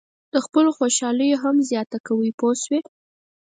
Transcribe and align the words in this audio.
د 0.33 0.35
خپلو 0.45 0.69
خوشالیو 0.77 1.41
هم 1.43 1.55
زیاته 1.69 1.97
کوئ 2.07 2.29
پوه 2.39 2.55
شوې!. 2.63 2.79